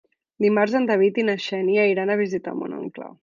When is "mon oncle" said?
2.63-3.15